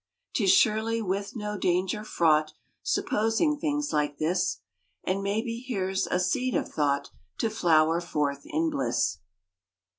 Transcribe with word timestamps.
[60] 0.33 0.43
Tis 0.45 0.51
surely 0.51 1.01
with 1.03 1.35
no 1.35 1.59
danger 1.59 2.03
fraught 2.03 2.53
Supposing 2.81 3.59
things 3.59 3.93
like 3.93 4.17
this 4.17 4.61
And 5.03 5.21
maybe 5.21 5.59
here 5.59 5.91
s 5.91 6.07
a 6.09 6.19
seed 6.19 6.55
of 6.55 6.67
thought 6.73 7.11
To 7.37 7.51
flower 7.51 8.01
forth 8.01 8.41
in 8.45 8.71
bliss. 8.71 9.19